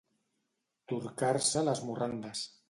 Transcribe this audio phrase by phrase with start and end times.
[0.93, 2.45] Torcar-se les morrandes.